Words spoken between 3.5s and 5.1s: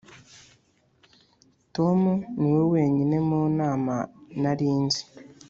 nama nari nzi.